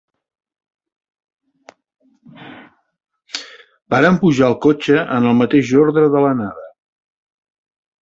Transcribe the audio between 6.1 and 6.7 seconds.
de l'anada